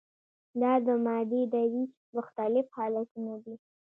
دا 0.61 0.73
د 0.87 0.87
مادې 1.05 1.41
درې 1.53 1.81
مختلف 2.15 2.65
حالتونه 2.77 3.33
دي. 3.43 3.55